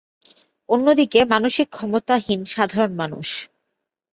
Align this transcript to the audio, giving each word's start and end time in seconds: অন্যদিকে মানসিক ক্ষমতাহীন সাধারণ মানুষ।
অন্যদিকে 0.69 1.19
মানসিক 1.25 1.67
ক্ষমতাহীন 1.69 2.41
সাধারণ 2.53 2.91
মানুষ। 2.95 3.27